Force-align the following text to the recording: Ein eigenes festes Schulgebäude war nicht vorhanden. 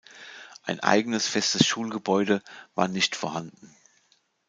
Ein 0.63 0.79
eigenes 0.79 1.27
festes 1.27 1.67
Schulgebäude 1.67 2.41
war 2.73 2.87
nicht 2.87 3.15
vorhanden. 3.15 3.75